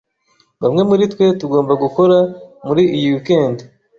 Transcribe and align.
Bamwe 0.61 0.81
muritwe 0.89 1.23
tugomba 1.39 1.73
gukora 1.83 2.17
muri 2.67 2.83
iyi 2.95 3.07
weekend. 3.13 3.57